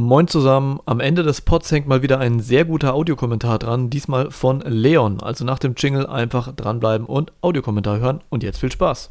[0.00, 4.30] Moin zusammen, am Ende des Pods hängt mal wieder ein sehr guter Audiokommentar dran, diesmal
[4.30, 5.20] von Leon.
[5.20, 9.10] Also nach dem Jingle einfach dranbleiben und Audiokommentar hören und jetzt viel Spaß.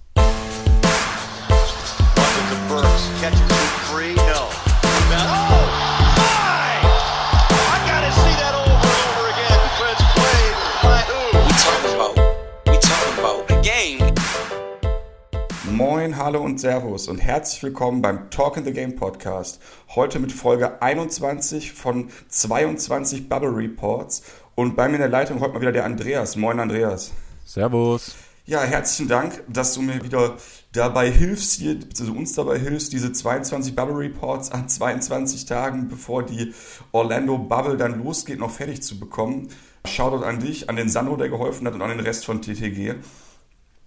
[16.09, 19.61] Moin, hallo und Servus und herzlich willkommen beim Talk in the Game Podcast.
[19.89, 24.23] Heute mit Folge 21 von 22 Bubble Reports
[24.55, 26.35] und bei mir in der Leitung heute mal wieder der Andreas.
[26.35, 27.11] Moin, Andreas.
[27.45, 28.15] Servus.
[28.47, 30.37] Ja, herzlichen Dank, dass du mir wieder
[30.71, 36.23] dabei hilfst, hier, also uns dabei hilfst, diese 22 Bubble Reports an 22 Tagen, bevor
[36.23, 36.55] die
[36.91, 39.49] Orlando Bubble dann losgeht, noch fertig zu bekommen.
[39.85, 42.95] Shoutout an dich, an den Sandro, der geholfen hat und an den Rest von TTG.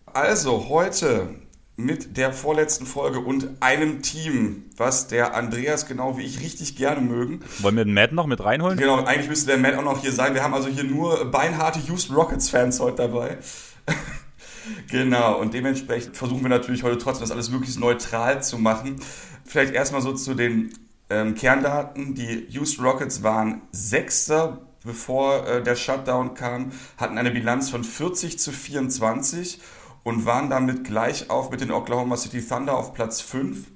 [0.07, 1.35] Also, heute
[1.77, 7.01] mit der vorletzten Folge und einem Team, was der Andreas genau wie ich richtig gerne
[7.01, 7.41] mögen.
[7.61, 8.77] Wollen wir den Matt noch mit reinholen?
[8.77, 10.35] Genau, eigentlich müsste der Matt auch noch hier sein.
[10.35, 13.39] Wir haben also hier nur beinharte Houston Rockets Fans heute dabei.
[14.91, 19.01] genau, und dementsprechend versuchen wir natürlich heute trotzdem das alles möglichst neutral zu machen.
[19.47, 20.73] Vielleicht erstmal so zu den
[21.09, 22.15] ähm, Kerndaten.
[22.15, 28.39] Die Houston Rockets waren Sechster, bevor äh, der Shutdown kam, hatten eine Bilanz von 40
[28.39, 29.59] zu 24
[30.05, 33.67] und waren damit gleich auf mit den Oklahoma City Thunder auf Platz 5.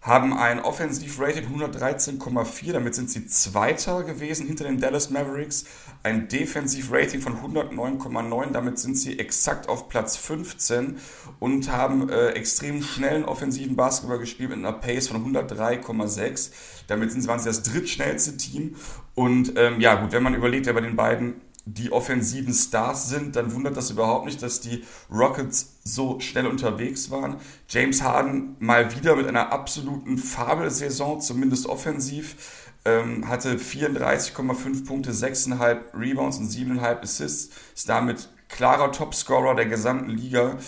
[0.00, 5.64] Haben ein Offensivrating 113,4, damit sind sie Zweiter gewesen hinter den Dallas Mavericks.
[6.02, 10.98] Ein Defensivrating von 109,9, damit sind sie exakt auf Platz 15
[11.38, 16.50] und haben äh, extrem schnellen offensiven Basketball gespielt mit einer Pace von 103,6.
[16.88, 18.74] Damit sind, waren sie das drittschnellste Team.
[19.14, 23.36] Und ähm, ja, gut, wenn man überlegt, ja bei den beiden die offensiven Stars sind,
[23.36, 27.36] dann wundert das überhaupt nicht, dass die Rockets so schnell unterwegs waren.
[27.68, 32.36] James Harden mal wieder mit einer absoluten Fabelsaison, zumindest offensiv,
[32.84, 40.10] ähm, hatte 34,5 Punkte, 6,5 Rebounds und 7,5 Assists, ist damit klarer Topscorer der gesamten
[40.10, 40.58] Liga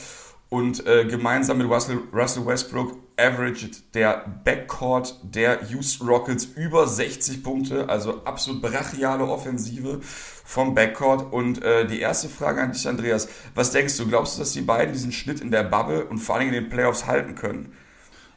[0.54, 7.42] und äh, gemeinsam mit Russell, Russell Westbrook averaged der Backcourt der Houston Rockets über 60
[7.42, 11.32] Punkte, also absolut brachiale Offensive vom Backcourt.
[11.32, 14.60] Und äh, die erste Frage an dich, Andreas, was denkst du, glaubst du, dass die
[14.60, 17.72] beiden diesen Schnitt in der Bubble und vor allem in den Playoffs halten können?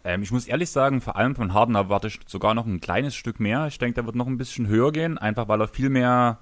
[0.04, 3.14] Ähm, ich muss ehrlich sagen, vor allem von Harden erwarte ich sogar noch ein kleines
[3.14, 3.68] Stück mehr.
[3.68, 6.40] Ich denke, der wird noch ein bisschen höher gehen, einfach weil er viel mehr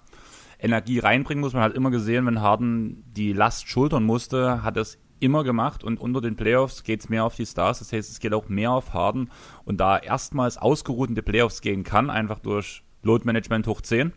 [0.58, 1.52] Energie reinbringen muss.
[1.52, 6.00] Man hat immer gesehen, wenn Harden die Last schultern musste, hat es immer gemacht und
[6.00, 7.80] unter den Playoffs geht es mehr auf die Stars.
[7.80, 9.30] Das heißt, es geht auch mehr auf Harden
[9.66, 14.14] und da erstmals ausgeruht in die Playoffs gehen kann, einfach durch Load Management hoch 10,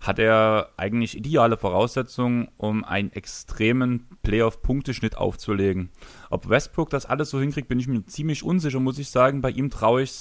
[0.00, 5.90] hat er eigentlich ideale Voraussetzungen, um einen extremen Playoff-Punkteschnitt aufzulegen.
[6.30, 9.40] Ob Westbrook das alles so hinkriegt, bin ich mir ziemlich unsicher, muss ich sagen.
[9.40, 10.12] Bei ihm traue ich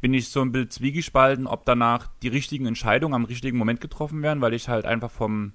[0.00, 4.22] bin ich so ein bisschen zwiegespalten, ob danach die richtigen Entscheidungen am richtigen Moment getroffen
[4.22, 5.52] werden, weil ich halt einfach vom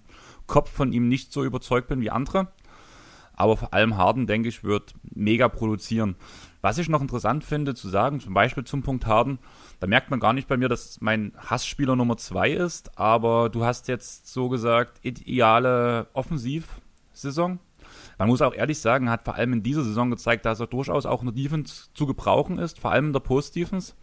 [0.48, 2.52] Kopf von ihm nicht so überzeugt bin wie andere
[3.42, 6.16] aber vor allem Harden, denke ich, wird mega produzieren.
[6.62, 9.40] Was ich noch interessant finde zu sagen, zum Beispiel zum Punkt Harden,
[9.80, 13.66] da merkt man gar nicht bei mir, dass mein Hassspieler Nummer zwei ist, aber du
[13.66, 17.58] hast jetzt so gesagt, ideale Offensivsaison.
[18.20, 21.08] Man muss auch ehrlich sagen, hat vor allem in dieser Saison gezeigt, dass er durchaus
[21.08, 23.94] auch in der Defense zu gebrauchen ist, vor allem in der Post-Defense.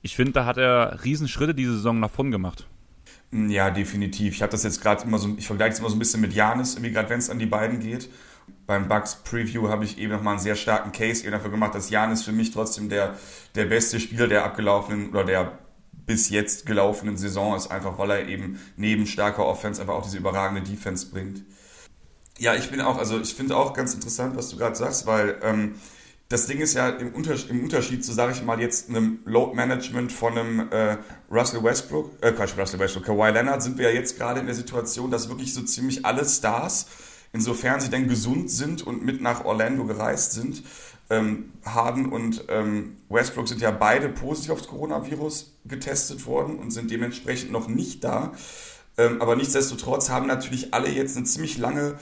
[0.00, 2.66] Ich finde, da hat er Riesenschritte diese Saison nach vorn gemacht.
[3.32, 4.34] Ja, definitiv.
[4.34, 6.32] Ich habe das jetzt gerade immer so, ich vergleiche es immer so ein bisschen mit
[6.32, 8.08] Janis, irgendwie gerade wenn es an die beiden geht
[8.66, 11.90] beim Bugs Preview habe ich eben nochmal einen sehr starken Case eben dafür gemacht, dass
[11.90, 13.16] Janis für mich trotzdem der,
[13.54, 15.58] der beste Spieler der abgelaufenen oder der
[16.06, 20.18] bis jetzt gelaufenen Saison ist, einfach weil er eben neben starker Offense einfach auch diese
[20.18, 21.44] überragende Defense bringt.
[22.38, 25.38] Ja, ich bin auch, also ich finde auch ganz interessant, was du gerade sagst, weil
[25.42, 25.74] ähm,
[26.28, 29.54] das Ding ist ja im, Unterschied, im Unterschied zu, sage ich mal, jetzt einem Load
[29.54, 30.96] Management von einem äh,
[31.30, 34.54] Russell Westbrook, äh, Quatsch, Russell Westbrook, Kawhi Leonard, sind wir ja jetzt gerade in der
[34.54, 36.86] Situation, dass wirklich so ziemlich alle Stars
[37.32, 40.62] insofern sie denn gesund sind und mit nach Orlando gereist sind.
[41.10, 46.90] Ähm, Harden und ähm, Westbrook sind ja beide positiv aufs Coronavirus getestet worden und sind
[46.90, 48.32] dementsprechend noch nicht da.
[48.98, 51.98] Ähm, aber nichtsdestotrotz haben natürlich alle jetzt eine ziemlich lange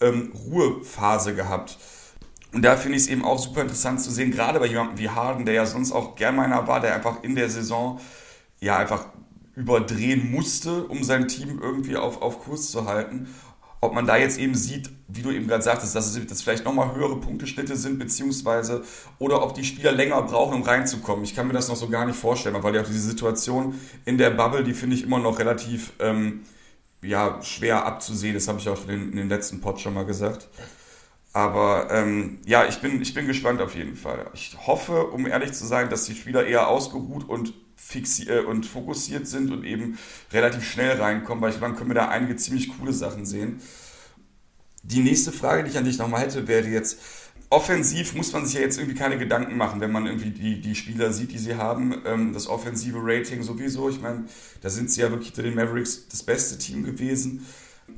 [0.00, 1.78] ähm, Ruhephase gehabt.
[2.52, 5.08] Und da finde ich es eben auch super interessant zu sehen, gerade bei jemandem wie
[5.08, 7.98] Harden, der ja sonst auch gern meiner war, der einfach in der Saison
[8.60, 9.06] ja einfach
[9.54, 13.28] überdrehen musste, um sein Team irgendwie auf, auf Kurs zu halten
[13.82, 16.64] ob man da jetzt eben sieht, wie du eben gerade sagtest, dass es dass vielleicht
[16.64, 18.84] nochmal höhere Punkteschnitte sind, beziehungsweise
[19.18, 21.24] oder ob die Spieler länger brauchen, um reinzukommen.
[21.24, 23.74] Ich kann mir das noch so gar nicht vorstellen, weil ja auch diese Situation
[24.04, 26.42] in der Bubble, die finde ich immer noch relativ ähm,
[27.02, 28.34] ja, schwer abzusehen.
[28.34, 30.48] Das habe ich auch in den, in den letzten Pod schon mal gesagt.
[31.32, 34.30] Aber ähm, ja, ich bin, ich bin gespannt auf jeden Fall.
[34.32, 38.66] Ich hoffe, um ehrlich zu sein, dass die Spieler eher ausgeruht und, fixi äh, und
[38.66, 39.98] fokussiert sind und eben
[40.32, 43.60] relativ schnell reinkommen, weil ich dann können wir da einige ziemlich coole Sachen sehen.
[44.82, 46.98] Die nächste Frage, die ich an dich nochmal hätte, wäre jetzt,
[47.50, 50.74] offensiv muss man sich ja jetzt irgendwie keine Gedanken machen, wenn man irgendwie die, die
[50.74, 52.00] Spieler sieht, die sie haben.
[52.06, 54.24] Ähm, das offensive Rating sowieso, ich meine,
[54.62, 57.46] da sind sie ja wirklich hinter den Mavericks das beste Team gewesen.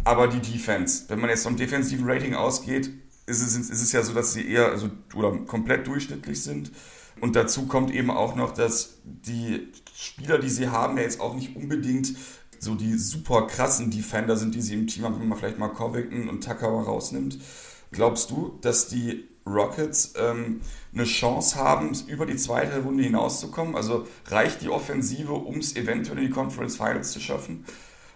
[0.02, 2.90] Aber die Defense, wenn man jetzt vom defensiven Rating ausgeht,
[3.26, 6.72] ist es, ist es ja so, dass sie eher also, oder komplett durchschnittlich sind.
[7.20, 11.34] Und dazu kommt eben auch noch, dass die Spieler, die sie haben, ja jetzt auch
[11.34, 12.14] nicht unbedingt
[12.58, 15.68] so die super krassen Defender sind, die sie im Team haben, wenn man vielleicht mal
[15.68, 17.38] Covington und Tucker rausnimmt.
[17.92, 20.62] Glaubst du, dass die Rockets ähm,
[20.92, 23.76] eine Chance haben, über die zweite Runde hinauszukommen?
[23.76, 27.64] Also reicht die Offensive, um es eventuell in die Conference Finals zu schaffen?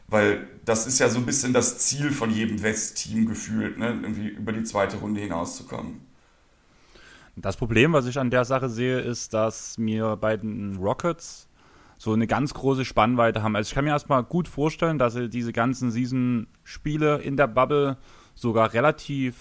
[0.08, 3.98] Weil das ist ja so ein bisschen das Ziel von jedem West-Team gefühlt, ne?
[4.02, 6.07] irgendwie über die zweite Runde hinauszukommen.
[7.40, 11.48] Das Problem, was ich an der Sache sehe, ist, dass mir bei den Rockets
[11.96, 13.56] so eine ganz große Spannweite haben.
[13.56, 17.96] Also ich kann mir erstmal gut vorstellen, dass sie diese ganzen Season-Spiele in der Bubble
[18.34, 19.34] sogar relativ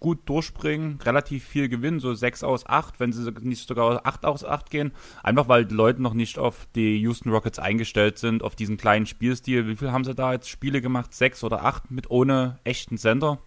[0.00, 4.44] gut durchbringen, relativ viel gewinnen, so 6 aus 8, wenn sie nicht sogar 8 aus
[4.44, 4.92] 8 gehen.
[5.22, 9.06] Einfach weil die Leute noch nicht auf die Houston Rockets eingestellt sind, auf diesen kleinen
[9.06, 9.66] Spielstil.
[9.66, 11.14] Wie viel haben sie da jetzt Spiele gemacht?
[11.14, 13.38] 6 oder 8 mit ohne echten Sender.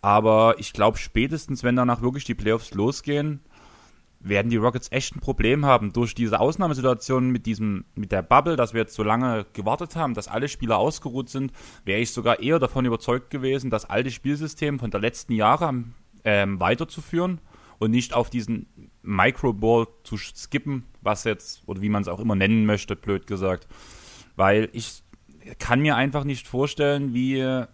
[0.00, 3.40] Aber ich glaube, spätestens, wenn danach wirklich die Playoffs losgehen,
[4.20, 5.92] werden die Rockets echt ein Problem haben.
[5.92, 10.14] Durch diese Ausnahmesituation mit diesem, mit der Bubble, dass wir jetzt so lange gewartet haben,
[10.14, 11.52] dass alle Spieler ausgeruht sind,
[11.84, 15.84] wäre ich sogar eher davon überzeugt gewesen, das alte Spielsystem von der letzten Jahre
[16.24, 17.40] ähm, weiterzuführen
[17.78, 18.66] und nicht auf diesen
[19.02, 23.68] Microball zu skippen, was jetzt, oder wie man es auch immer nennen möchte, blöd gesagt.
[24.34, 25.04] Weil ich
[25.58, 27.64] kann mir einfach nicht vorstellen, wie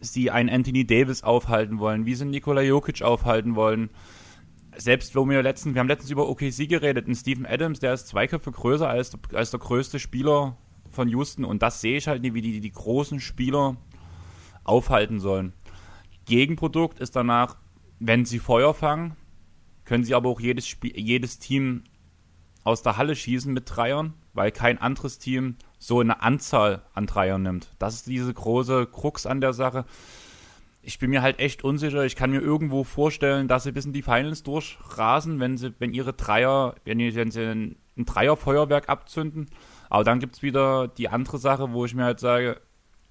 [0.00, 3.90] sie einen Anthony Davis aufhalten wollen, wie sie Nikola Jokic aufhalten wollen
[4.78, 8.06] selbst wo wir letztens, wir haben letztens über OKC geredet, und Steven Adams, der ist
[8.06, 10.56] zwei Köpfe größer als, als der größte Spieler
[10.90, 13.76] von Houston und das sehe ich halt nicht, wie die, die großen Spieler
[14.64, 15.52] aufhalten sollen.
[16.24, 17.56] Gegenprodukt ist danach,
[17.98, 19.16] wenn sie Feuer fangen,
[19.84, 21.82] können sie aber auch jedes, Spiel, jedes Team
[22.62, 27.42] aus der Halle schießen mit Dreiern, weil kein anderes Team so eine Anzahl an Dreiern
[27.42, 27.68] nimmt.
[27.78, 29.84] Das ist diese große Krux an der Sache
[30.88, 32.04] ich bin mir halt echt unsicher.
[32.04, 35.92] Ich kann mir irgendwo vorstellen, dass sie bis in die Finals durchrasen, wenn sie, wenn
[35.92, 39.50] ihre Dreier, wenn, wenn sie ein, ein Dreierfeuerwerk abzünden.
[39.90, 42.60] Aber dann gibt es wieder die andere Sache, wo ich mir halt sage,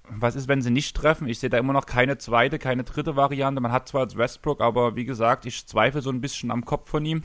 [0.08, 1.28] was ist, wenn sie nicht treffen?
[1.28, 3.60] Ich sehe da immer noch keine zweite, keine dritte Variante.
[3.60, 6.88] Man hat zwar als Westbrook, aber wie gesagt, ich zweifle so ein bisschen am Kopf
[6.88, 7.22] von ihm.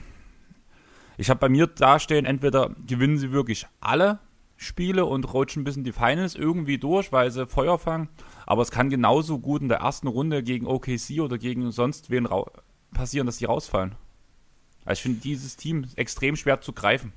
[1.18, 4.19] Ich habe bei mir dastehen, entweder gewinnen sie wirklich alle
[4.63, 8.10] Spiele und rutschen bis in die Finals irgendwie durch, weil sie Feuer fangen
[8.45, 12.27] aber es kann genauso gut in der ersten Runde gegen OKC oder gegen sonst wen
[12.94, 13.95] passieren, dass die rausfallen.
[14.86, 17.13] Also ich finde dieses Team extrem schwer zu greifen.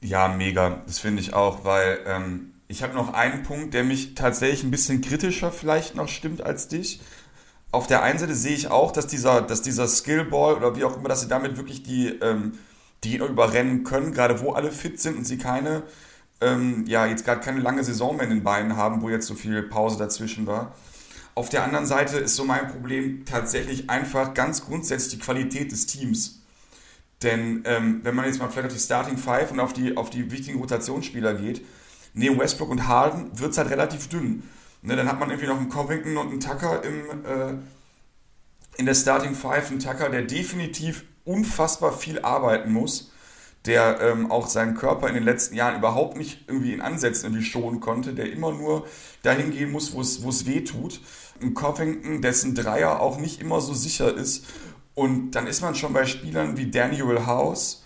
[0.00, 0.82] Ja, mega.
[0.86, 4.70] Das finde ich auch, weil ähm, ich habe noch einen Punkt, der mich tatsächlich ein
[4.70, 7.00] bisschen kritischer vielleicht noch stimmt als dich.
[7.70, 10.96] Auf der einen Seite sehe ich auch, dass dieser, dass dieser Skillball oder wie auch
[10.96, 12.58] immer, dass sie damit wirklich die, ähm,
[13.04, 15.84] die überrennen können, gerade wo alle fit sind und sie keine
[16.44, 19.34] ähm, ja jetzt gerade keine lange Saison mehr in den Beinen haben, wo jetzt so
[19.34, 20.74] viel Pause dazwischen war.
[21.34, 25.86] Auf der anderen Seite ist so mein Problem tatsächlich einfach ganz grundsätzlich die Qualität des
[25.86, 26.42] Teams.
[27.22, 30.10] Denn ähm, wenn man jetzt mal vielleicht auf die Starting Five und auf die, auf
[30.10, 31.64] die wichtigen Rotationsspieler geht,
[32.12, 34.44] neben Westbrook und Harden wird es halt relativ dünn.
[34.82, 37.54] Ne, dann hat man irgendwie noch einen Covington und einen Tucker im, äh,
[38.76, 43.10] in der Starting Five, einen Tucker, der definitiv unfassbar viel arbeiten muss
[43.66, 47.44] der ähm, auch seinen Körper in den letzten Jahren überhaupt nicht irgendwie in Ansätzen irgendwie
[47.44, 48.86] schonen konnte, der immer nur
[49.22, 51.00] dahin gehen muss, wo es, weh tut.
[51.40, 54.46] Ein Covington, dessen Dreier auch nicht immer so sicher ist.
[54.94, 57.84] Und dann ist man schon bei Spielern wie Daniel House.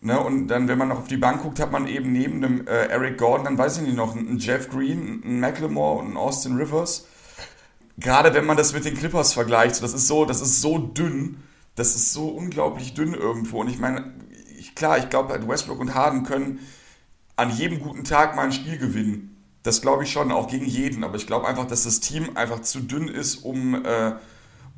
[0.00, 0.18] Ne?
[0.18, 2.86] Und dann, wenn man noch auf die Bank guckt, hat man eben neben dem äh,
[2.86, 6.56] Eric Gordon, dann weiß ich nicht noch, einen Jeff Green, einen McLemore und einen Austin
[6.56, 7.06] Rivers.
[7.98, 11.42] Gerade wenn man das mit den Clippers vergleicht, das ist so, das ist so dünn.
[11.76, 13.60] Das ist so unglaublich dünn irgendwo.
[13.60, 14.12] Und ich meine,
[14.74, 16.60] klar, ich glaube, Westbrook und Harden können
[17.36, 19.36] an jedem guten Tag mal ein Spiel gewinnen.
[19.62, 21.04] Das glaube ich schon, auch gegen jeden.
[21.04, 24.12] Aber ich glaube einfach, dass das Team einfach zu dünn ist, um, äh,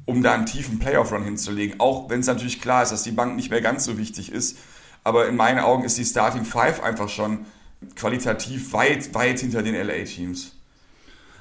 [0.05, 1.81] um da einen tiefen Playoff-Run hinzulegen.
[1.81, 4.59] Auch wenn es natürlich klar ist, dass die Bank nicht mehr ganz so wichtig ist.
[5.03, 7.47] Aber in meinen Augen ist die Starting Five einfach schon
[7.95, 10.53] qualitativ weit, weit hinter den LA-Teams.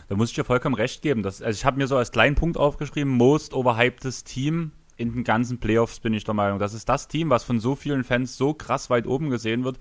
[0.08, 1.24] Da muss ich dir vollkommen recht geben.
[1.24, 5.24] Das, also ich habe mir so als kleinen Punkt aufgeschrieben, most overhypedes Team in den
[5.24, 6.60] ganzen Playoffs bin ich der Meinung.
[6.60, 9.78] Das ist das Team, was von so vielen Fans so krass weit oben gesehen wird,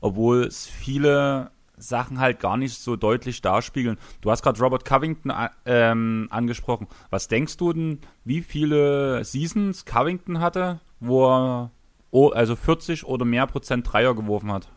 [0.00, 3.98] obwohl es viele Sachen halt gar nicht so deutlich darspiegeln.
[4.20, 6.88] Du hast gerade Robert Covington äh, ähm, angesprochen.
[7.10, 11.70] Was denkst du denn, wie viele Seasons Covington hatte, wo er
[12.10, 14.68] oh, also 40 oder mehr Prozent Dreier geworfen hat?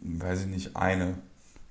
[0.00, 1.18] Weiß ich nicht, eine.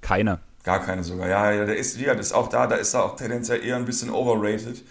[0.01, 0.39] Keine.
[0.63, 1.27] Gar keine sogar.
[1.27, 3.77] Ja, ja, der ist, ja, das ist auch da, da ist er auch tendenziell eher
[3.77, 4.83] ein bisschen overrated.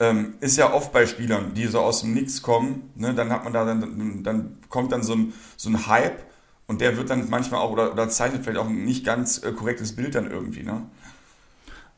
[0.00, 3.44] Ähm, ist ja oft bei Spielern, die so aus dem Nix kommen, ne, dann hat
[3.44, 6.24] man da, dann, dann kommt dann so ein, so ein Hype
[6.66, 9.52] und der wird dann manchmal auch, oder, oder zeichnet vielleicht auch ein nicht ganz äh,
[9.52, 10.86] korrektes Bild dann irgendwie, ne?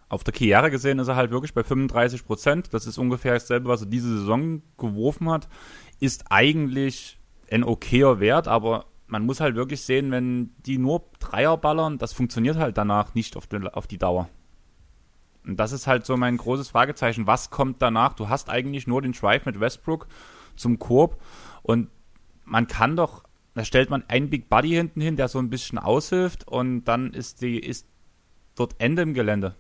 [0.09, 2.75] Auf der Karriere gesehen ist er halt wirklich bei 35 Prozent.
[2.75, 5.49] Das ist ungefähr dasselbe, was er diese Saison geworfen hat.
[6.01, 7.19] Ist eigentlich
[7.51, 12.13] ein okayer Wert, aber man muss halt wirklich sehen, wenn die nur Dreier ballern, das
[12.13, 14.29] funktioniert halt danach nicht auf die, auf die Dauer.
[15.45, 17.27] Und das ist halt so mein großes Fragezeichen.
[17.27, 18.15] Was kommt danach?
[18.15, 20.07] Du hast eigentlich nur den Drive mit Westbrook
[20.57, 21.21] zum Korb
[21.63, 21.89] und
[22.45, 25.79] man kann doch, da stellt man einen Big Buddy hinten hin, der so ein bisschen
[25.79, 27.87] aushilft und dann ist die, ist
[28.55, 29.55] dort Ende im Gelände.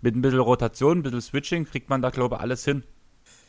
[0.00, 2.84] Mit ein bisschen Rotation, ein bisschen Switching kriegt man da, glaube ich, alles hin.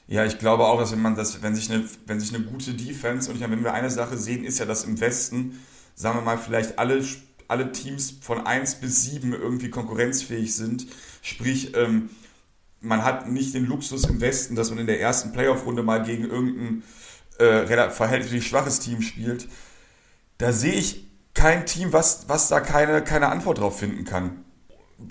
[0.08, 2.74] Ja, ich glaube auch, dass wenn man das, wenn sich eine, wenn sich eine gute
[2.74, 5.60] Defense, und ich meine, wenn wir eine Sache sehen, ist ja, dass im Westen,
[5.96, 7.04] sagen wir mal, vielleicht alle,
[7.50, 10.88] alle Teams von 1 bis 7 irgendwie konkurrenzfähig sind.
[11.28, 12.10] Sprich, ähm,
[12.80, 16.24] man hat nicht den Luxus im Westen, dass man in der ersten Playoff-Runde mal gegen
[16.24, 16.84] irgendein
[17.38, 19.50] äh, verhältnismäßig schwaches Team spielt.
[20.38, 24.46] Da sehe ich kein Team, was, was da keine, keine Antwort drauf finden kann.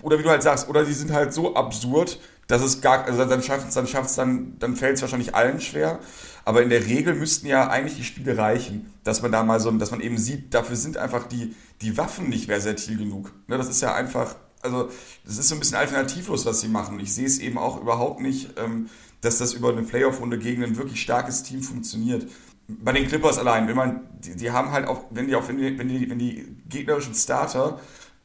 [0.00, 3.22] Oder wie du halt sagst, oder die sind halt so absurd, das ist gar, also
[3.26, 5.98] dann schafft es, dann schafft's dann, dann fällt es wahrscheinlich allen schwer.
[6.46, 9.70] Aber in der Regel müssten ja eigentlich die Spiele reichen, dass man da mal so,
[9.72, 13.32] dass man eben sieht, dafür sind einfach die, die Waffen nicht versatil genug.
[13.48, 14.88] Ne, das ist ja einfach, also
[15.24, 16.98] das ist so ein bisschen alternativlos, was sie machen.
[17.00, 18.88] Ich sehe es eben auch überhaupt nicht, ähm,
[19.20, 22.26] dass das über eine Playoff-Runde gegen ein wirklich starkes Team funktioniert.
[22.68, 25.58] Bei den Clippers allein, wenn man, die, die haben halt auch, wenn die auch, wenn
[25.58, 27.80] die, wenn die, wenn die gegnerischen Starter,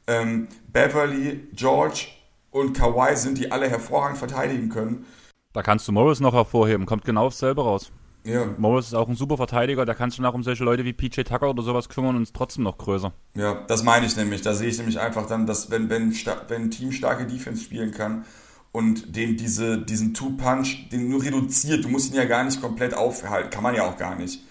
[0.08, 2.08] ähm, Beverly, George
[2.50, 5.06] und Kawhi sind, die alle hervorragend verteidigen können.
[5.54, 7.92] Da kannst du Morris noch hervorheben, kommt genau aufs selbe raus.
[8.24, 8.46] Ja.
[8.58, 11.22] Morris ist auch ein super Verteidiger, da kannst du nach um solche Leute wie PJ
[11.22, 13.12] Tucker oder sowas kümmern und ist trotzdem noch größer.
[13.36, 14.42] Ja, das meine ich nämlich.
[14.42, 16.14] Da sehe ich nämlich einfach dann, dass wenn, wenn,
[16.48, 18.26] wenn ein Team starke Defense spielen kann
[18.72, 22.94] und den diese, diesen Two-Punch, den nur reduziert, du musst ihn ja gar nicht komplett
[22.94, 24.42] aufhalten, kann man ja auch gar nicht.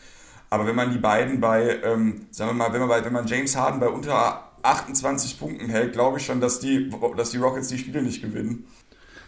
[0.51, 3.27] Aber wenn man die beiden bei, ähm, sagen wir mal, wenn man, bei, wenn man
[3.29, 7.69] James Harden bei unter 28 Punkten hält, glaube ich schon, dass die, dass die Rockets
[7.69, 8.67] die Spiele nicht gewinnen.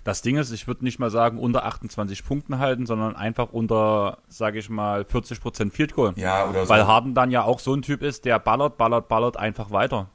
[0.04, 4.18] Das Ding ist, ich würde nicht mal sagen unter 28 Punkten halten, sondern einfach unter,
[4.26, 6.12] sage ich mal, 40% Field Goal.
[6.16, 6.70] Ja, oder so.
[6.70, 10.10] Weil Harden dann ja auch so ein Typ ist, der ballert, ballert, ballert einfach weiter.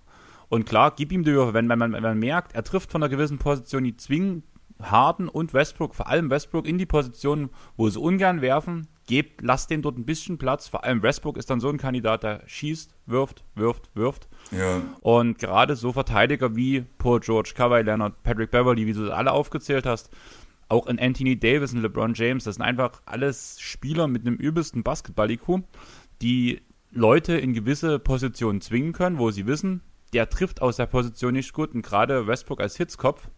[0.50, 3.02] Und klar, gib ihm die Würfe, wenn, wenn, man, wenn man merkt, er trifft von
[3.02, 4.44] einer gewissen Position, die zwingen
[4.82, 9.72] Harden und Westbrook, vor allem Westbrook, in die Position, wo sie ungern werfen, gebt, lasst
[9.72, 10.68] den dort ein bisschen Platz.
[10.68, 14.28] Vor allem Westbrook ist dann so ein Kandidat, der schießt, wirft, wirft, wirft.
[14.52, 14.82] Ja.
[15.02, 19.86] Und gerade so Verteidiger wie Paul George, Kawhi Leonard, Patrick Beverly, wie du alle aufgezählt
[19.86, 20.12] hast,
[20.70, 24.84] auch in Anthony Davis und LeBron James, das sind einfach alles Spieler mit einem übelsten
[24.84, 25.64] Basketball-IQ,
[26.22, 26.62] die
[26.92, 29.82] Leute in gewisse Positionen zwingen können, wo sie wissen,
[30.14, 31.74] der trifft aus der Position nicht gut.
[31.74, 33.30] Und gerade Westbrook als Hitzkopf,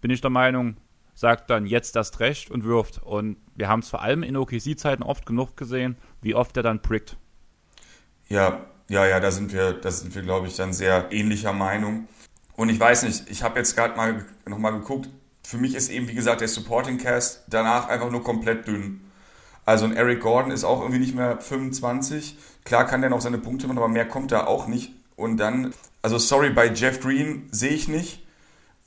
[0.00, 0.76] bin ich der Meinung,
[1.22, 3.00] sagt dann jetzt das Recht und wirft.
[3.00, 6.82] Und wir haben es vor allem in OKC-Zeiten oft genug gesehen, wie oft er dann
[6.82, 7.16] prickt.
[8.28, 12.08] Ja, ja, ja, da sind wir, da sind wir, glaube ich, dann sehr ähnlicher Meinung.
[12.56, 15.08] Und ich weiß nicht, ich habe jetzt gerade mal nochmal geguckt.
[15.44, 19.02] Für mich ist eben, wie gesagt, der Supporting Cast danach einfach nur komplett dünn.
[19.64, 22.36] Also ein Eric Gordon ist auch irgendwie nicht mehr 25.
[22.64, 24.92] Klar kann der noch seine Punkte machen, aber mehr kommt da auch nicht.
[25.14, 28.26] Und dann, also sorry, bei Jeff Green sehe ich nicht.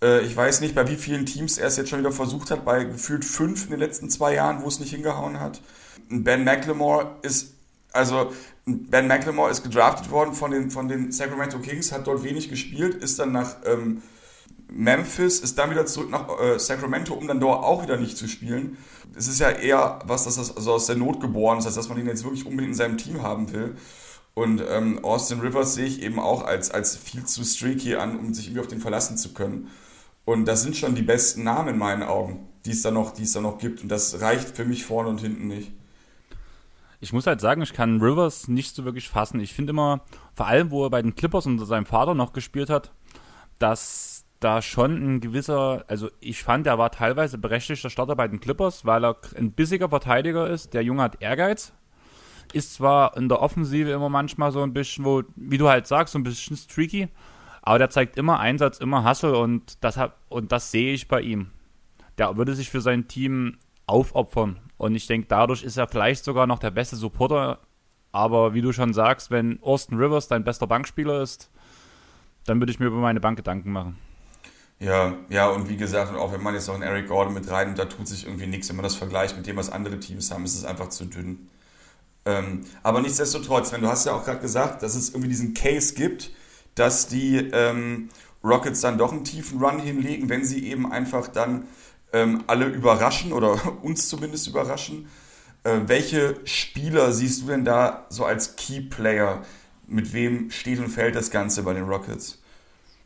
[0.06, 2.64] Äh, ich weiß nicht, bei wie vielen Teams er es jetzt schon wieder versucht hat,
[2.64, 5.62] bei gefühlt fünf in den letzten zwei Jahren, wo es nicht hingehauen hat.
[6.10, 7.54] Ben McLemore ist,
[7.92, 8.32] also
[8.66, 12.96] Ben McLemore ist gedraftet worden von den, von den Sacramento Kings, hat dort wenig gespielt,
[12.96, 14.04] ist dann nach ähm,
[14.68, 18.28] Memphis, ist dann wieder zurück nach äh, Sacramento, um dann dort auch wieder nicht zu
[18.28, 18.78] spielen.
[19.16, 22.08] Es ist ja eher was, das also aus der Not geboren ist, dass man den
[22.08, 23.76] jetzt wirklich unbedingt in seinem Team haben will.
[24.34, 28.34] Und ähm, Austin Rivers sehe ich eben auch als, als viel zu streaky an, um
[28.34, 29.70] sich irgendwie auf den verlassen zu können.
[30.26, 33.24] Und das sind schon die besten Namen in meinen Augen, die es da noch, die
[33.24, 33.84] es da noch gibt.
[33.84, 35.72] Und das reicht für mich vorne und hinten nicht.
[37.00, 39.40] Ich muss halt sagen, ich kann Rivers nicht so wirklich fassen.
[39.40, 40.02] Ich finde immer,
[40.34, 42.92] vor allem, wo er bei den Clippers unter seinem Vater noch gespielt hat,
[43.60, 48.40] dass da schon ein gewisser, also ich fand, er war teilweise berechtigter Starter bei den
[48.40, 50.74] Clippers, weil er ein bissiger Verteidiger ist.
[50.74, 51.74] Der Junge hat Ehrgeiz.
[52.54, 56.14] Ist zwar in der Offensive immer manchmal so ein bisschen, wo, wie du halt sagst,
[56.14, 57.10] so ein bisschen streaky,
[57.66, 61.52] aber der zeigt immer Einsatz, immer Hustle und das, und das sehe ich bei ihm.
[62.18, 63.58] Der würde sich für sein Team
[63.88, 64.60] aufopfern.
[64.78, 67.60] Und ich denke, dadurch ist er vielleicht sogar noch der beste Supporter.
[68.12, 71.50] Aber wie du schon sagst, wenn Austin Rivers dein bester Bankspieler ist,
[72.46, 73.98] dann würde ich mir über meine Bank Gedanken machen.
[74.80, 77.70] Ja, ja, und wie gesagt, auch wenn man jetzt noch einen Eric Gordon mit rein
[77.70, 80.32] und da tut sich irgendwie nichts, wenn man das vergleicht mit dem, was andere Teams
[80.32, 81.50] haben, ist es einfach zu dünn.
[82.26, 85.94] Ähm, aber nichtsdestotrotz, wenn du hast ja auch gerade gesagt, dass es irgendwie diesen Case
[85.96, 86.32] gibt,
[86.76, 88.10] dass die ähm,
[88.44, 91.66] Rockets dann doch einen tiefen Run hinlegen, wenn sie eben einfach dann
[92.14, 95.08] ähm, alle überraschen oder uns zumindest überraschen.
[95.64, 99.44] Äh, welche Spieler siehst du denn da so als Key Player?
[99.88, 102.42] Mit wem steht und fällt das Ganze bei den Rockets?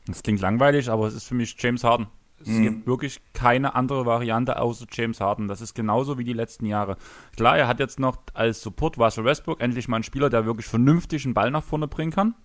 [0.08, 2.08] Das klingt langweilig, aber es ist für mich James Harden.
[2.42, 2.64] Es mhm.
[2.64, 5.48] gibt wirklich keine andere Variante außer James Harden.
[5.48, 6.98] Das ist genauso wie die letzten Jahre.
[7.36, 10.68] Klar, er hat jetzt noch als Support Russell Westbrook endlich mal einen Spieler, der wirklich
[10.68, 12.36] vernünftig einen Ball nach vorne bringen kann.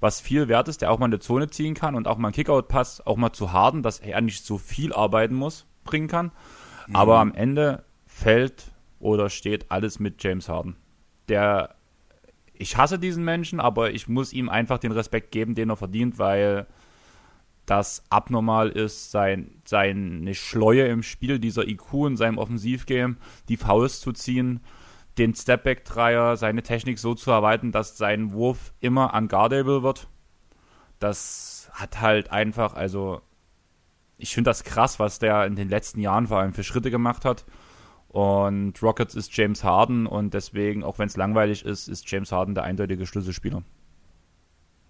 [0.00, 2.28] Was viel wert ist, der auch mal in der Zone ziehen kann und auch mal
[2.28, 6.32] einen Kickout-Pass auch mal zu Harden, dass er nicht so viel arbeiten muss, bringen kann.
[6.88, 6.96] Mhm.
[6.96, 10.76] Aber am Ende fällt oder steht alles mit James Harden.
[11.28, 11.74] Der
[12.60, 16.18] ich hasse diesen Menschen, aber ich muss ihm einfach den Respekt geben, den er verdient,
[16.18, 16.66] weil
[17.64, 23.16] das abnormal ist, sein, seine Schleue im Spiel, dieser IQ in seinem Offensivgame,
[23.48, 24.60] die Faust zu ziehen,
[25.18, 30.08] den Stepback-Dreier, seine Technik so zu erweitern, dass sein Wurf immer unguardable wird.
[30.98, 33.22] Das hat halt einfach, also
[34.18, 37.24] ich finde das krass, was der in den letzten Jahren vor allem für Schritte gemacht
[37.24, 37.44] hat.
[38.08, 42.54] Und Rockets ist James Harden und deswegen, auch wenn es langweilig ist, ist James Harden
[42.54, 43.62] der eindeutige Schlüsselspieler.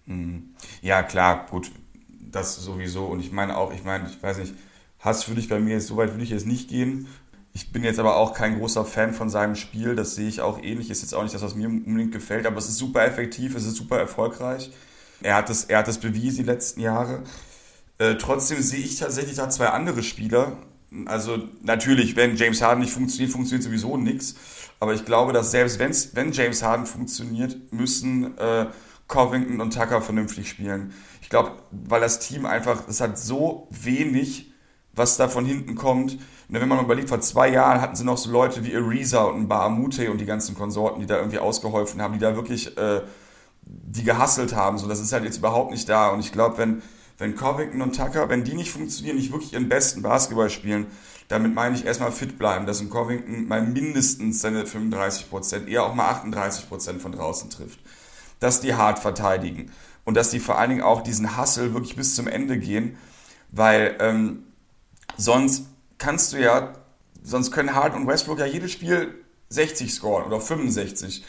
[0.05, 0.55] Mhm.
[0.81, 1.71] Ja, klar, gut,
[2.19, 3.05] das sowieso.
[3.05, 4.55] Und ich meine auch, ich meine, ich weiß nicht,
[4.99, 7.07] Hass würde ich bei mir jetzt, so weit würde ich jetzt nicht gehen.
[7.53, 10.61] Ich bin jetzt aber auch kein großer Fan von seinem Spiel, das sehe ich auch
[10.63, 10.89] ähnlich.
[10.89, 13.65] Ist jetzt auch nicht das, was mir unbedingt gefällt, aber es ist super effektiv, es
[13.65, 14.71] ist super erfolgreich.
[15.21, 17.23] Er hat das, er hat das bewiesen die letzten Jahre.
[17.97, 20.57] Äh, trotzdem sehe ich tatsächlich da zwei andere Spieler,
[21.05, 24.35] also natürlich, wenn James Harden nicht funktioniert, funktioniert sowieso nichts.
[24.79, 28.67] Aber ich glaube, dass selbst wenn's, wenn James Harden funktioniert, müssen äh,
[29.07, 30.93] Covington und Tucker vernünftig spielen.
[31.21, 34.50] Ich glaube, weil das Team einfach, es hat so wenig,
[34.93, 36.13] was da von hinten kommt.
[36.13, 36.19] Und
[36.59, 39.47] wenn man mal überlegt, vor zwei Jahren hatten sie noch so Leute wie Ariza und
[39.47, 43.01] Baamute und die ganzen Konsorten, die da irgendwie ausgeholfen haben, die da wirklich, äh,
[43.63, 44.77] die gehasselt haben.
[44.77, 46.09] So, das ist halt jetzt überhaupt nicht da.
[46.09, 46.81] Und ich glaube, wenn
[47.21, 50.87] wenn Covington und Tucker, wenn die nicht funktionieren, nicht wirklich ihren besten Basketball spielen,
[51.27, 55.93] damit meine ich erstmal fit bleiben, dass ein Covington mal mindestens seine 35%, eher auch
[55.93, 57.79] mal 38% von draußen trifft.
[58.39, 59.71] Dass die hart verteidigen
[60.03, 62.97] und dass die vor allen Dingen auch diesen Hustle wirklich bis zum Ende gehen,
[63.51, 64.47] weil ähm,
[65.17, 66.73] sonst kannst du ja,
[67.23, 69.13] sonst können Hart und Westbrook ja jedes Spiel
[69.49, 71.23] 60 scoren oder 65.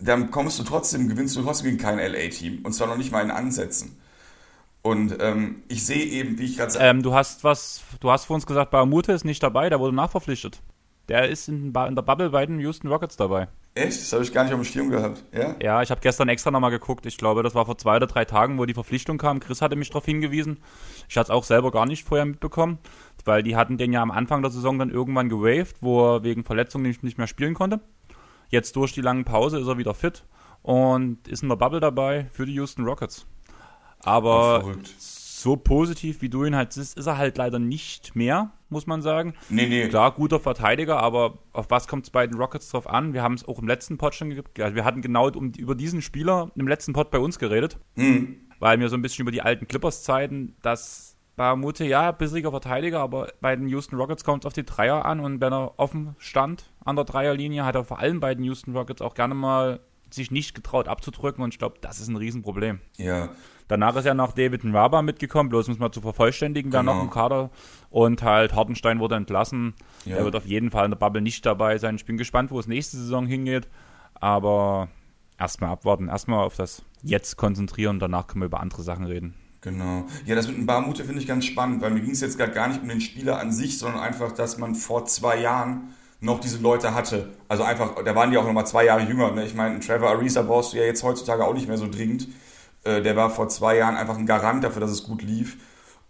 [0.00, 3.22] Dann kommst du trotzdem, gewinnst du trotzdem gegen kein LA-Team und zwar noch nicht mal
[3.22, 3.98] in Ansätzen.
[4.82, 6.78] Und ähm, ich sehe eben, wie ich gerade.
[6.78, 9.94] Ähm, du hast was, du hast vor uns gesagt, Baramute ist nicht dabei, der wurde
[9.94, 10.60] nachverpflichtet.
[11.08, 13.48] Der ist in, in der Bubble bei den Houston Rockets dabei.
[13.78, 14.00] Echt?
[14.00, 15.22] Das habe ich gar nicht auf dem Schirm gehabt.
[15.32, 17.06] Ja, ja ich habe gestern extra nochmal geguckt.
[17.06, 19.38] Ich glaube, das war vor zwei oder drei Tagen, wo die Verpflichtung kam.
[19.38, 20.58] Chris hatte mich darauf hingewiesen.
[21.08, 22.78] Ich hatte es auch selber gar nicht vorher mitbekommen,
[23.24, 26.44] weil die hatten den ja am Anfang der Saison dann irgendwann gewaved, wo er wegen
[26.44, 27.80] Verletzung nicht, nicht mehr spielen konnte.
[28.48, 30.24] Jetzt durch die lange Pause ist er wieder fit
[30.62, 33.26] und ist in der Bubble dabei für die Houston Rockets.
[34.00, 34.64] Aber
[35.40, 39.02] so positiv wie du ihn halt siehst, ist er halt leider nicht mehr, muss man
[39.02, 39.34] sagen.
[39.48, 39.88] Nee, nee.
[39.88, 43.12] Klar, guter Verteidiger, aber auf was kommt es bei den Rockets drauf an?
[43.12, 44.58] Wir haben es auch im letzten Pod schon gehabt.
[44.60, 47.78] Also wir hatten genau um, über diesen Spieler im letzten Pod bei uns geredet.
[47.96, 48.36] Mhm.
[48.58, 53.32] Weil wir so ein bisschen über die alten Clippers-Zeiten, dass Baramute, ja, bissiger Verteidiger, aber
[53.40, 56.64] bei den Houston Rockets kommt es auf die Dreier an und wenn er offen stand
[56.84, 59.78] an der Dreierlinie, hat er vor allem bei den Houston Rockets auch gerne mal
[60.10, 62.80] sich nicht getraut abzudrücken und ich glaube, das ist ein Riesenproblem.
[62.96, 63.30] Ja,
[63.68, 66.94] Danach ist ja noch David Nwaba mitgekommen, bloß muss man zu vervollständigen, genau.
[66.94, 67.50] noch im Kader.
[67.90, 69.74] Und halt Hartenstein wurde entlassen.
[70.06, 70.16] Ja.
[70.16, 71.96] Er wird auf jeden Fall in der Bubble nicht dabei sein.
[71.96, 73.68] Ich bin gespannt, wo es nächste Saison hingeht.
[74.14, 74.88] Aber
[75.38, 79.34] erstmal abwarten, erstmal auf das Jetzt konzentrieren, danach können wir über andere Sachen reden.
[79.60, 80.06] Genau.
[80.24, 82.68] Ja, das mit dem Barmute finde ich ganz spannend, weil mir ging es jetzt gar
[82.68, 86.58] nicht um den Spieler an sich, sondern einfach, dass man vor zwei Jahren noch diese
[86.58, 87.30] Leute hatte.
[87.46, 89.30] Also einfach, da waren die auch noch mal zwei Jahre jünger.
[89.32, 89.44] Ne?
[89.44, 92.28] Ich meine, Trevor Ariza brauchst du ja jetzt heutzutage auch nicht mehr so dringend.
[92.84, 95.58] Äh, der war vor zwei Jahren einfach ein Garant dafür, dass es gut lief.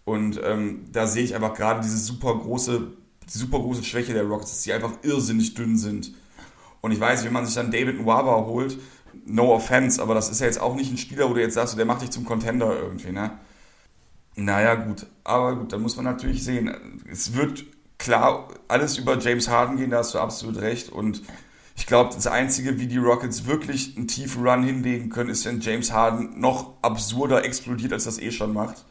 [0.04, 2.92] Und ähm, da sehe ich einfach gerade diese super große,
[3.32, 6.14] die super große Schwäche der Rockets, dass sie einfach irrsinnig dünn sind.
[6.80, 8.78] Und ich weiß, wenn man sich dann David Nwaba holt,
[9.26, 11.76] no offense, aber das ist ja jetzt auch nicht ein Spieler, wo du jetzt sagst,
[11.76, 13.32] der macht dich zum Contender irgendwie, ne?
[14.36, 15.06] Naja, gut.
[15.24, 16.72] Aber gut, dann muss man natürlich sehen.
[17.10, 17.66] Es wird
[17.98, 20.90] klar alles über James Harden gehen, da hast du absolut recht.
[20.90, 21.22] Und
[21.76, 25.60] ich glaube, das Einzige, wie die Rockets wirklich einen tiefen Run hinlegen können, ist, wenn
[25.60, 28.84] James Harden noch absurder explodiert, als das eh schon macht.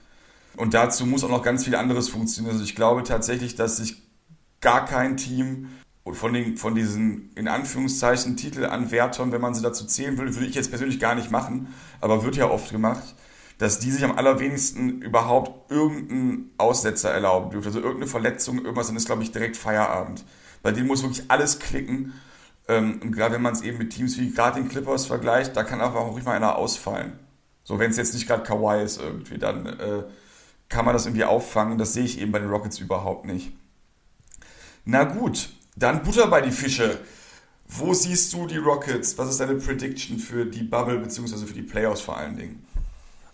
[0.55, 2.53] Und dazu muss auch noch ganz viel anderes funktionieren.
[2.53, 4.01] Also ich glaube tatsächlich, dass sich
[4.59, 5.69] gar kein Team
[6.13, 10.55] von, den, von diesen, in Anführungszeichen, Titelanwärtern, wenn man sie dazu zählen will, würde ich
[10.55, 11.67] jetzt persönlich gar nicht machen,
[12.01, 13.15] aber wird ja oft gemacht,
[13.57, 17.67] dass die sich am allerwenigsten überhaupt irgendeinen Aussetzer erlauben dürfen.
[17.67, 20.23] Also irgendeine Verletzung, irgendwas, dann ist, glaube ich, direkt Feierabend.
[20.61, 22.13] Bei denen muss wirklich alles klicken.
[22.67, 25.63] Ähm, und gerade wenn man es eben mit Teams wie gerade den Clippers vergleicht, da
[25.63, 27.13] kann einfach auch ruhig mal einer ausfallen.
[27.63, 30.03] So, wenn es jetzt nicht gerade Kawhi ist irgendwie, dann äh,
[30.69, 31.77] kann man das irgendwie auffangen.
[31.77, 33.51] Das sehe ich eben bei den Rockets überhaupt nicht.
[34.85, 36.99] Na gut, dann Butter bei die Fische.
[37.67, 39.17] Wo siehst du die Rockets?
[39.17, 41.45] Was ist deine Prediction für die Bubble bzw.
[41.45, 42.65] für die Playoffs vor allen Dingen?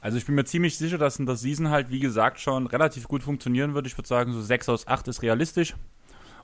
[0.03, 3.07] Also ich bin mir ziemlich sicher, dass in der Season halt, wie gesagt, schon relativ
[3.07, 3.87] gut funktionieren wird.
[3.87, 5.75] Ich würde sagen, so 6 aus 8 ist realistisch.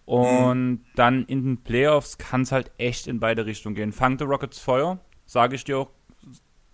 [0.05, 0.81] Und mhm.
[0.95, 3.91] dann in den Playoffs kann es halt echt in beide Richtungen gehen.
[3.91, 5.89] Fang die Rockets Feuer, sage ich dir auch,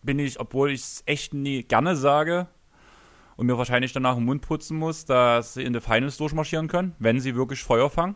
[0.04, 2.46] bin ich, obwohl ich es echt nie gerne sage
[3.36, 6.94] und mir wahrscheinlich danach den Mund putzen muss, dass sie in die Finals durchmarschieren können,
[7.00, 8.16] wenn sie wirklich Feuer fangen.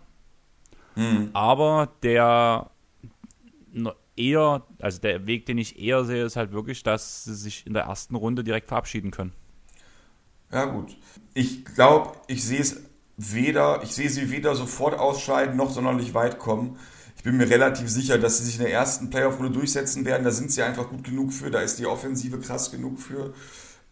[0.96, 1.32] Mhm.
[1.34, 2.70] Aber der
[4.20, 7.74] eher, also der Weg, den ich eher sehe, ist halt wirklich, dass sie sich in
[7.74, 9.34] der ersten Runde direkt verabschieden können.
[10.52, 10.98] Ja, gut.
[11.34, 12.82] Ich glaube, ich sehe es
[13.18, 16.78] weder, ich sehe sie weder sofort ausscheiden noch sonderlich weit kommen.
[17.16, 20.24] Ich bin mir relativ sicher, dass sie sich in der ersten Playoff-Runde durchsetzen werden.
[20.24, 23.34] Da sind sie einfach gut genug für, da ist die Offensive krass genug für.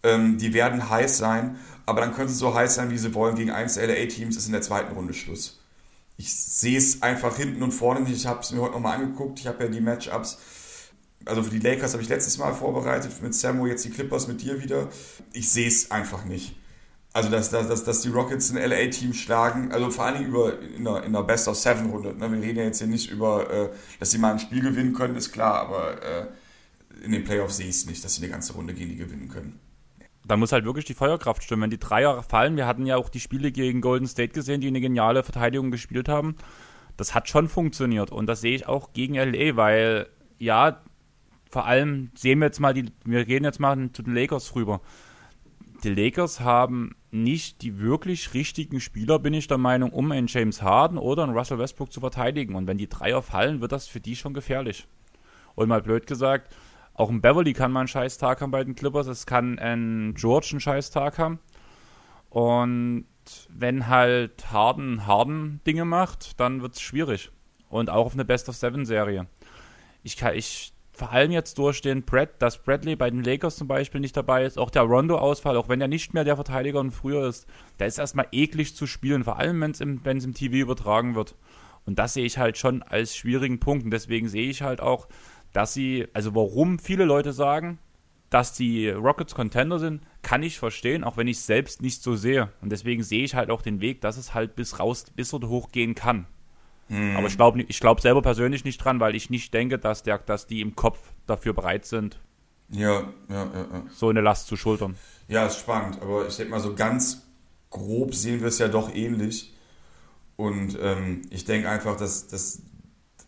[0.03, 3.35] Ähm, die werden heiß sein, aber dann können sie so heiß sein, wie sie wollen.
[3.35, 5.59] Gegen eins LA-Teams ist in der zweiten Runde Schluss
[6.17, 8.15] ich sehe es einfach hinten und vorne nicht.
[8.15, 9.39] Ich habe es mir heute nochmal angeguckt.
[9.39, 10.39] Ich habe ja die Matchups.
[11.25, 14.41] Also für die Lakers habe ich letztes Mal vorbereitet, mit Samu, jetzt die Clippers mit
[14.41, 14.89] dir wieder.
[15.33, 16.55] Ich sehe es einfach nicht.
[17.13, 20.83] Also, dass, dass, dass die Rockets ein LA-Team schlagen, also vor allen Dingen über, in,
[20.83, 22.13] der, in der Best of Seven-Runde.
[22.15, 22.31] Ne?
[22.31, 25.15] Wir reden ja jetzt hier nicht über, äh, dass sie mal ein Spiel gewinnen können,
[25.15, 26.27] ist klar, aber äh,
[27.03, 29.29] in den Playoffs sehe ich es nicht, dass sie eine ganze Runde gegen die gewinnen
[29.29, 29.59] können
[30.27, 31.63] da muss halt wirklich die Feuerkraft stimmen.
[31.63, 34.67] Wenn die Dreier fallen, wir hatten ja auch die Spiele gegen Golden State gesehen, die
[34.67, 36.35] eine geniale Verteidigung gespielt haben.
[36.97, 40.07] Das hat schon funktioniert und das sehe ich auch gegen LA, weil
[40.39, 40.81] ja,
[41.49, 44.81] vor allem sehen wir jetzt mal die, wir gehen jetzt mal zu den Lakers rüber.
[45.83, 50.61] Die Lakers haben nicht die wirklich richtigen Spieler, bin ich der Meinung, um einen James
[50.61, 52.55] Harden oder einen Russell Westbrook zu verteidigen.
[52.55, 54.87] Und wenn die Dreier fallen, wird das für die schon gefährlich.
[55.55, 56.53] Und mal blöd gesagt,
[56.97, 59.05] auch ein Beverly kann mal einen scheiß Tag haben bei den Clippers.
[59.07, 61.39] Es kann ein George einen scheiß Tag haben.
[62.29, 63.05] Und
[63.49, 67.31] wenn halt Harden Harden Dinge macht, dann wird es schwierig.
[67.69, 69.27] Und auch auf eine Best of Seven Serie.
[70.01, 74.01] Ich kann, ich vor allem jetzt durchstehen, Brad, dass Bradley bei den Lakers zum Beispiel
[74.01, 77.27] nicht dabei ist, auch der Rondo-Ausfall, auch wenn er nicht mehr der Verteidiger und früher
[77.27, 77.45] ist,
[77.77, 81.35] der ist erstmal eklig zu spielen, vor allem wenn es im, im TV übertragen wird.
[81.85, 83.85] Und das sehe ich halt schon als schwierigen Punkt.
[83.85, 85.07] Und deswegen sehe ich halt auch,
[85.57, 87.79] dass sie, also warum viele Leute sagen,
[88.29, 92.15] dass die Rockets Contender sind, kann ich verstehen, auch wenn ich es selbst nicht so
[92.15, 92.51] sehe.
[92.61, 95.49] Und deswegen sehe ich halt auch den Weg, dass es halt bis raus, bis oder
[95.49, 96.27] hochgehen kann.
[96.89, 97.15] Hm.
[97.15, 100.19] Aber ich glaube ich glaub selber persönlich nicht dran, weil ich nicht denke, dass, der,
[100.19, 102.19] dass die im Kopf dafür bereit sind,
[102.69, 103.83] ja, ja, ja, ja.
[103.89, 104.95] so eine Last zu schultern.
[105.27, 107.25] Ja, ist spannend, aber ich denke mal, so ganz
[107.71, 109.55] grob sehen wir es ja doch ähnlich.
[110.35, 112.61] Und ähm, ich denke einfach, dass, dass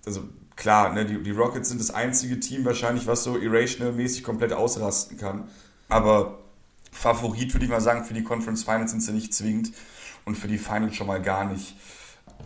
[0.05, 4.53] also klar, ne, die, die Rockets sind das einzige Team wahrscheinlich, was so Irrational-mäßig komplett
[4.53, 5.47] ausrasten kann.
[5.87, 6.39] Aber
[6.91, 9.71] Favorit würde ich mal sagen, für die Conference Finals sind sie nicht zwingend
[10.25, 11.75] und für die Finals schon mal gar nicht.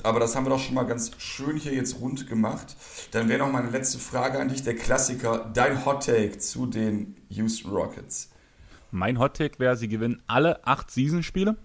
[0.03, 2.75] Aber das haben wir doch schon mal ganz schön hier jetzt rund gemacht.
[3.11, 7.15] Dann wäre noch meine letzte Frage an dich, der Klassiker, dein Hot Take zu den
[7.29, 8.29] Houston Rockets.
[8.91, 11.57] Mein Hot Take wäre, sie gewinnen alle acht Season-Spiele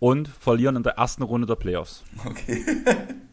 [0.00, 2.02] und verlieren in der ersten Runde der Playoffs.
[2.24, 2.64] Okay.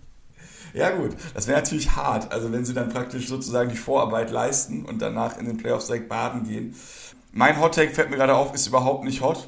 [0.73, 1.11] Ja, gut.
[1.33, 2.31] Das wäre natürlich hart.
[2.31, 6.09] Also, wenn sie dann praktisch sozusagen die Vorarbeit leisten und danach in den Playoffs direkt
[6.09, 6.75] baden gehen.
[7.33, 9.47] Mein Hot Take fällt mir gerade auf, ist überhaupt nicht hot.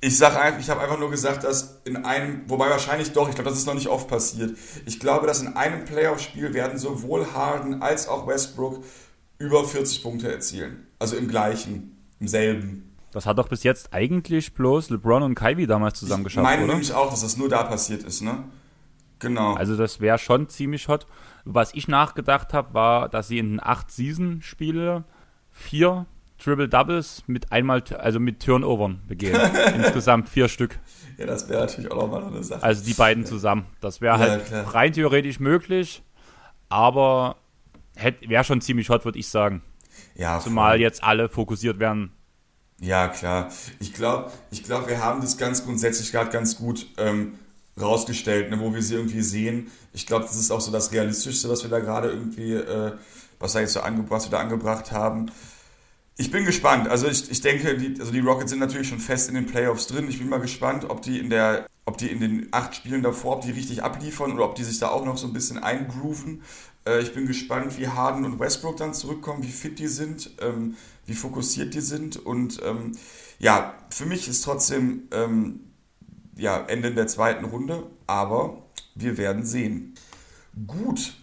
[0.00, 3.34] Ich sage einfach, ich habe einfach nur gesagt, dass in einem, wobei wahrscheinlich doch, ich
[3.34, 4.56] glaube, das ist noch nicht oft passiert.
[4.86, 8.84] Ich glaube, dass in einem Playoff-Spiel werden sowohl Harden als auch Westbrook
[9.38, 10.86] über 40 Punkte erzielen.
[11.00, 12.96] Also im gleichen, im selben.
[13.12, 16.66] Das hat doch bis jetzt eigentlich bloß LeBron und Kyrie damals zusammen geschafft, ich meine
[16.66, 18.44] nämlich auch, dass das nur da passiert ist, ne?
[19.18, 19.54] Genau.
[19.54, 21.06] Also das wäre schon ziemlich hot.
[21.44, 25.04] Was ich nachgedacht habe, war, dass sie in den acht Season-Spiele
[25.50, 26.06] vier
[26.38, 29.40] Triple Doubles mit einmal, also mit Turnovern begehen.
[29.74, 30.78] Insgesamt vier Stück.
[31.16, 32.62] Ja, das wäre natürlich auch nochmal eine Sache.
[32.62, 33.66] Also die beiden zusammen.
[33.80, 34.72] Das wäre halt klar.
[34.74, 36.02] rein theoretisch möglich,
[36.68, 37.36] aber
[38.20, 39.62] wäre schon ziemlich hot, würde ich sagen.
[40.14, 40.80] Ja, Zumal voll.
[40.80, 42.12] jetzt alle fokussiert werden.
[42.80, 43.50] Ja, klar.
[43.80, 47.34] Ich glaube, ich glaub, wir haben das ganz grundsätzlich gerade ganz gut ähm,
[47.80, 49.70] rausgestellt, ne, wo wir sie irgendwie sehen.
[49.92, 52.92] Ich glaube, das ist auch so das Realistischste, was wir da gerade irgendwie, äh,
[53.38, 55.30] was, da jetzt so ange was wir da angebracht haben.
[56.16, 56.88] Ich bin gespannt.
[56.88, 59.86] Also ich, ich denke, die, also die Rockets sind natürlich schon fest in den Playoffs
[59.86, 60.08] drin.
[60.08, 63.36] Ich bin mal gespannt, ob die in der ob die in den acht Spielen davor,
[63.36, 66.42] ob die richtig abliefern oder ob die sich da auch noch so ein bisschen eingrooven.
[66.86, 70.76] Äh, ich bin gespannt, wie Harden und Westbrook dann zurückkommen, wie fit die sind, ähm,
[71.06, 72.16] wie fokussiert die sind.
[72.16, 72.92] Und ähm,
[73.38, 75.60] ja, für mich ist trotzdem ähm,
[76.38, 78.62] ja, Ende der zweiten Runde, aber
[78.94, 79.94] wir werden sehen.
[80.66, 81.14] Gut,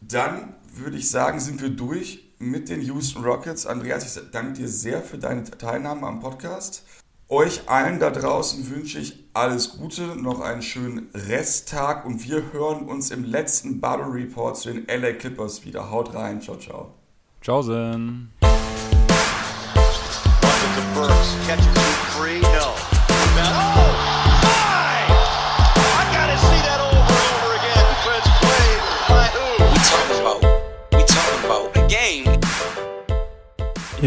[0.00, 3.66] dann würde ich sagen, sind wir durch mit den Houston Rockets.
[3.66, 6.84] Andreas, ich danke dir sehr für deine Teilnahme am Podcast.
[7.28, 12.84] Euch allen da draußen wünsche ich alles Gute, noch einen schönen Resttag und wir hören
[12.86, 15.90] uns im letzten Bubble Report zu den LA Clippers wieder.
[15.90, 16.94] Haut rein, ciao, ciao.
[17.40, 18.30] Tschaußen.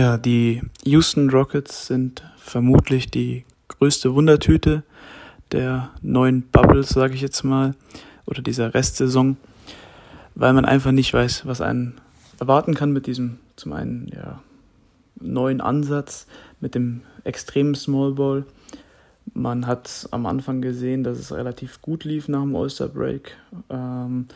[0.06, 4.84] Ja, die Houston Rockets sind vermutlich die größte Wundertüte
[5.52, 7.74] der neuen Bubbles, sage ich jetzt mal,
[8.28, 9.36] oder dieser Restsaison,
[10.36, 12.00] weil man einfach nicht weiß, was einen
[12.40, 14.44] erwarten kann mit diesem zum einen ja,
[15.20, 16.28] neuen Ansatz,
[16.60, 18.46] mit dem extremen Small Ball.
[19.34, 23.36] Man hat am Anfang gesehen, dass es relativ gut lief nach dem All-Star Break,
[23.72, 24.28] ähm,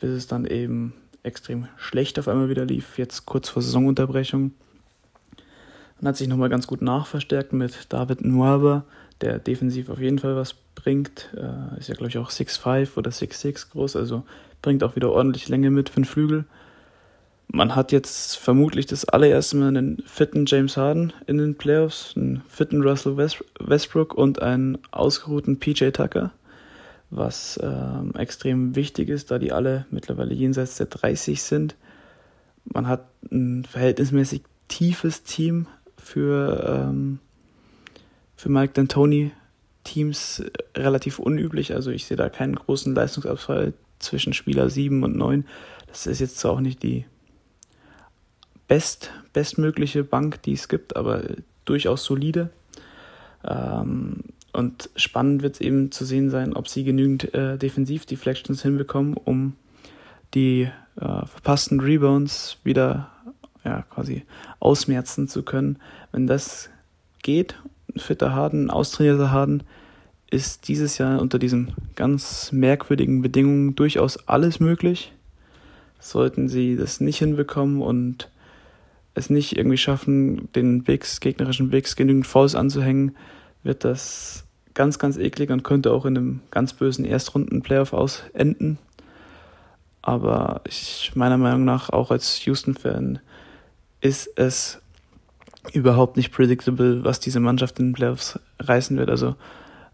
[0.00, 4.52] bis es dann eben extrem schlecht auf einmal wieder lief, jetzt kurz vor Saisonunterbrechung.
[6.04, 8.84] Man hat sich nochmal ganz gut nachverstärkt mit David Nwaba,
[9.22, 11.30] der defensiv auf jeden Fall was bringt.
[11.34, 14.22] Äh, ist ja, glaube ich, auch 6'5 oder 6'6 groß, also
[14.60, 16.44] bringt auch wieder ordentlich Länge mit für den Flügel.
[17.48, 22.42] Man hat jetzt vermutlich das allererste Mal einen fitten James Harden in den Playoffs, einen
[22.48, 26.32] fitten Russell Westbrook und einen ausgeruhten PJ Tucker,
[27.08, 31.76] was ähm, extrem wichtig ist, da die alle mittlerweile jenseits der 30 sind.
[32.66, 35.66] Man hat ein verhältnismäßig tiefes Team
[36.04, 37.18] für, ähm,
[38.36, 39.30] für Mike D'Antoni
[39.84, 40.42] Teams
[40.76, 41.74] relativ unüblich.
[41.74, 45.44] Also ich sehe da keinen großen Leistungsabfall zwischen Spieler 7 und 9.
[45.86, 47.04] Das ist jetzt zwar auch nicht die
[48.66, 51.22] best, bestmögliche Bank, die es gibt, aber
[51.64, 52.50] durchaus solide.
[53.44, 54.20] Ähm,
[54.52, 59.54] und spannend wird es eben zu sehen sein, ob sie genügend äh, Defensiv-Deflections hinbekommen, um
[60.34, 63.10] die äh, verpassten Rebounds wieder
[63.64, 64.24] ja, quasi
[64.60, 65.78] ausmerzen zu können.
[66.12, 66.70] Wenn das
[67.22, 67.56] geht,
[67.94, 69.62] ein fitter Harden, ein austrainierter Harden,
[70.30, 75.12] ist dieses Jahr unter diesen ganz merkwürdigen Bedingungen durchaus alles möglich.
[76.00, 78.30] Sollten sie das nicht hinbekommen und
[79.14, 83.16] es nicht irgendwie schaffen, den Bigs, gegnerischen Bigs genügend Fouls anzuhängen,
[83.62, 88.78] wird das ganz, ganz eklig und könnte auch in einem ganz bösen Erstrunden-Playoff aus enden.
[90.02, 93.20] Aber ich, meiner Meinung nach, auch als Houston-Fan,
[94.04, 94.82] ist es
[95.72, 99.08] überhaupt nicht predictable, was diese Mannschaft in den Playoffs reißen wird.
[99.08, 99.34] Also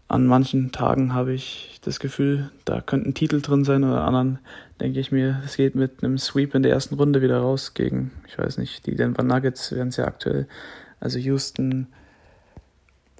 [0.09, 4.39] an manchen Tagen habe ich das Gefühl, da könnten Titel drin sein oder anderen
[4.81, 8.11] denke ich mir, es geht mit einem Sweep in der ersten Runde wieder raus gegen,
[8.27, 10.47] ich weiß nicht, die Denver Nuggets werden es ja aktuell.
[10.99, 11.87] Also Houston,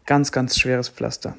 [0.06, 1.36] ganz, ganz schweres Pflaster.